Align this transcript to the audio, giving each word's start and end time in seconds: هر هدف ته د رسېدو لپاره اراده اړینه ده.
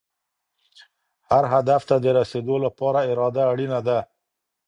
هر 1.29 1.43
هدف 1.53 1.81
ته 1.89 1.95
د 2.03 2.05
رسېدو 2.19 2.55
لپاره 2.65 2.99
اراده 3.11 3.43
اړینه 3.51 3.79
ده. 3.87 3.99